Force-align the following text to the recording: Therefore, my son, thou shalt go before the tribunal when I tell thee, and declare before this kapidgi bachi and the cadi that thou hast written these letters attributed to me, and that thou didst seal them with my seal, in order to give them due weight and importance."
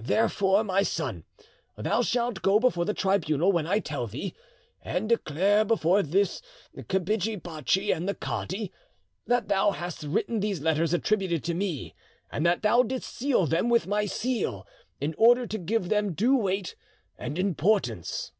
Therefore, 0.00 0.64
my 0.64 0.82
son, 0.82 1.22
thou 1.76 2.02
shalt 2.02 2.42
go 2.42 2.58
before 2.58 2.84
the 2.84 2.92
tribunal 2.92 3.52
when 3.52 3.64
I 3.64 3.78
tell 3.78 4.08
thee, 4.08 4.34
and 4.82 5.08
declare 5.08 5.64
before 5.64 6.02
this 6.02 6.42
kapidgi 6.88 7.40
bachi 7.40 7.92
and 7.92 8.08
the 8.08 8.14
cadi 8.16 8.72
that 9.28 9.46
thou 9.46 9.70
hast 9.70 10.02
written 10.02 10.40
these 10.40 10.60
letters 10.60 10.92
attributed 10.92 11.44
to 11.44 11.54
me, 11.54 11.94
and 12.28 12.44
that 12.44 12.62
thou 12.62 12.82
didst 12.82 13.14
seal 13.14 13.46
them 13.46 13.68
with 13.68 13.86
my 13.86 14.04
seal, 14.04 14.66
in 15.00 15.14
order 15.16 15.46
to 15.46 15.58
give 15.58 15.88
them 15.90 16.12
due 16.12 16.36
weight 16.36 16.74
and 17.16 17.38
importance." 17.38 18.32